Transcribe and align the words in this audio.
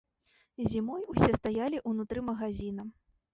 Зімой 0.75 1.03
усе 1.15 1.27
стаялі 1.39 1.83
ўнутры 1.91 2.25
магазіна. 2.31 2.89